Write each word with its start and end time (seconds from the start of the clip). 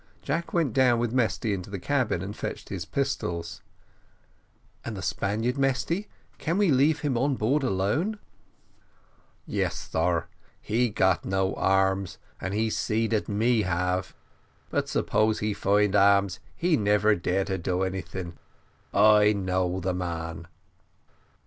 Jack 0.23 0.51
went 0.51 0.73
down 0.73 0.97
with 0.97 1.13
Mesty 1.13 1.53
into 1.53 1.69
the 1.69 1.77
cabin 1.77 2.23
and 2.23 2.35
fetched 2.35 2.69
his 2.69 2.85
pistols 2.85 3.61
"And 4.83 4.97
the 4.97 5.01
Spaniard, 5.03 5.59
Mesty, 5.59 6.07
can 6.39 6.57
we 6.57 6.71
leave 6.71 7.01
him 7.01 7.19
on 7.19 7.35
board 7.35 7.61
alone?" 7.61 8.17
"Yes, 9.45 9.75
sar, 9.77 10.27
he 10.59 10.87
no 10.87 10.91
got 10.93 11.19
arms, 11.55 12.17
and 12.39 12.55
he 12.55 12.71
see 12.71 13.07
dat 13.07 13.27
we 13.29 13.61
have 13.61 14.15
but 14.71 14.89
suppose 14.89 15.37
he 15.37 15.53
find 15.53 15.95
arms 15.95 16.39
he 16.55 16.75
never 16.77 17.13
dare 17.13 17.45
do 17.45 17.83
any 17.83 18.01
thing 18.01 18.39
I 18.91 19.33
know 19.33 19.81
de 19.81 19.93
man." 19.93 20.47